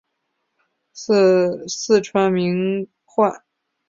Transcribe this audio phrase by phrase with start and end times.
[0.95, 1.15] 祀
[1.69, 3.31] 四川名宦。